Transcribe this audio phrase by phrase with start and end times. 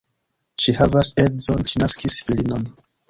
[0.63, 2.67] Ŝi havas edzon, ŝi naskis filinon.